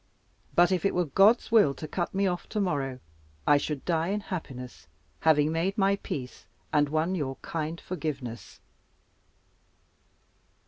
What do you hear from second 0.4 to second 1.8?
But if it were God's will